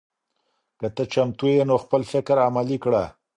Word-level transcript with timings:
که 0.79 0.87
ته 0.95 1.03
چمتو 1.13 1.45
یې 1.55 1.63
نو 1.69 1.75
خپل 1.83 2.01
فکر 2.11 2.35
عملي 2.47 2.77
کړه. 2.83 3.03